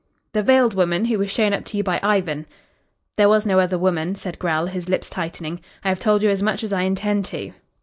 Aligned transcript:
"The 0.33 0.41
veiled 0.41 0.73
woman 0.73 1.05
who 1.05 1.19
was 1.19 1.29
shown 1.29 1.53
up 1.53 1.63
to 1.65 1.77
you 1.77 1.83
by 1.83 1.99
Ivan." 2.01 2.47
"There 3.17 3.29
was 3.29 3.45
no 3.45 3.59
other 3.59 3.77
woman," 3.77 4.15
said 4.15 4.39
Grell, 4.39 4.65
his 4.65 4.89
lips 4.89 5.11
tightening. 5.11 5.61
"I 5.83 5.89
have 5.89 5.99
told 5.99 6.23
you 6.23 6.29
as 6.31 6.41
much 6.41 6.63
as 6.63 6.73
I 6.73 6.81
intend 6.81 7.25
to." 7.25 7.53